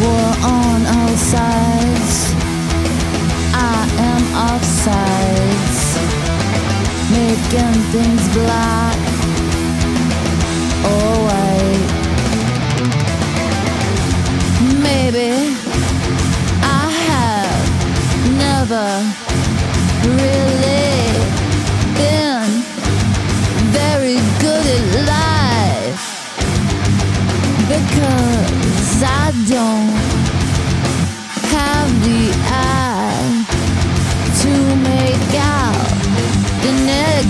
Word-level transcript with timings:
war 0.00 0.28
on 0.42 0.80
all 0.96 1.16
sides. 1.16 2.16
I 3.52 3.80
am 4.10 4.24
making 7.10 7.76
things 7.92 8.24
black 8.34 8.98
or 10.90 11.10
white. 11.26 11.90
Maybe. 14.82 15.49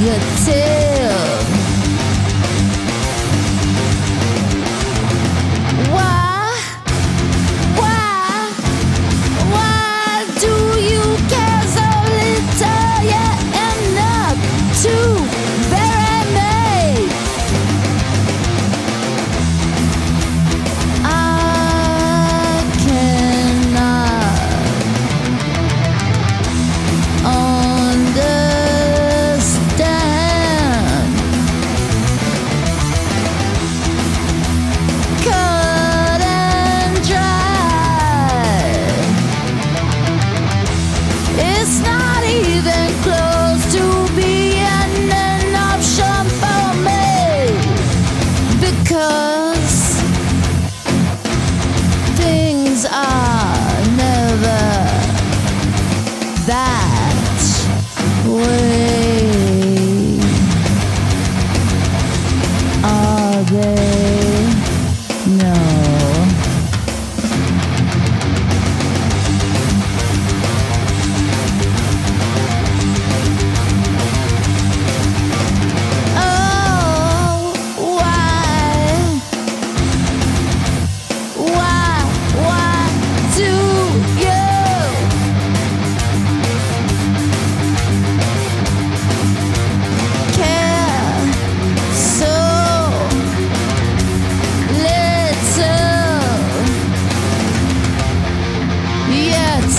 To 0.00 0.06
make 0.06 0.12
out 0.12 0.46
the 0.46 0.52
negative. 0.52 0.89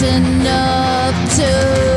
listen 0.02 0.48
up 0.48 1.30
to 1.36 1.91